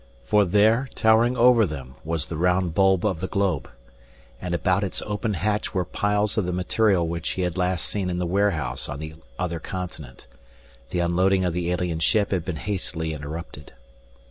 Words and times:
For 0.23 0.45
there, 0.45 0.89
towering 0.95 1.37
over 1.37 1.63
them 1.63 1.93
was 2.03 2.25
the 2.25 2.35
round 2.35 2.73
bulb 2.73 3.05
of 3.05 3.19
the 3.19 3.27
globe. 3.27 3.69
And 4.41 4.51
about 4.55 4.83
its 4.83 5.03
open 5.03 5.35
hatch 5.35 5.75
were 5.75 5.85
piles 5.85 6.39
of 6.39 6.47
the 6.47 6.51
material 6.51 7.07
which 7.07 7.29
he 7.33 7.43
had 7.43 7.55
last 7.55 7.85
seen 7.85 8.09
in 8.09 8.17
the 8.17 8.25
warehouse 8.25 8.89
on 8.89 8.97
the 8.97 9.13
other 9.37 9.59
continent. 9.59 10.25
The 10.89 11.01
unloading 11.01 11.45
of 11.45 11.53
the 11.53 11.71
alien 11.71 11.99
ship 11.99 12.31
had 12.31 12.43
been 12.43 12.55
hastily 12.55 13.13
interrupted. 13.13 13.73